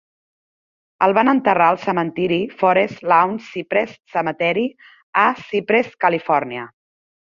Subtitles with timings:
[1.07, 4.65] El van enterrar al cementiri Forest Lawn Cypress Cemetery,
[5.25, 6.65] a Cypress, Califòrnia.